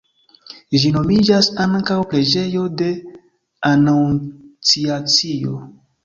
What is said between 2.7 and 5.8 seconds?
de Anunciacio".